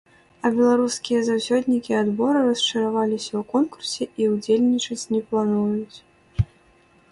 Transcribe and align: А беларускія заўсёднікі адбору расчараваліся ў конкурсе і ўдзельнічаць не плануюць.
А 0.45 0.49
беларускія 0.59 1.19
заўсёднікі 1.27 1.93
адбору 2.03 2.39
расчараваліся 2.47 3.29
ў 3.29 3.43
конкурсе 3.53 4.03
і 4.23 4.33
ўдзельнічаць 4.33 5.09
не 5.17 5.21
плануюць. 5.31 5.97